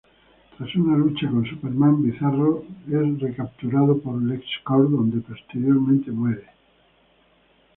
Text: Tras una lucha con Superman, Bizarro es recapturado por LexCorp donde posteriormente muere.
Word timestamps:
Tras 0.57 0.75
una 0.77 0.97
lucha 0.97 1.29
con 1.29 1.45
Superman, 1.45 2.01
Bizarro 2.01 2.63
es 2.91 3.19
recapturado 3.19 4.01
por 4.01 4.19
LexCorp 4.23 4.89
donde 4.89 5.21
posteriormente 5.21 6.09
muere. 6.09 6.47